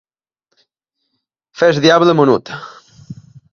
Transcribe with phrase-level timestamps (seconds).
[1.61, 2.53] Fer el diable menut.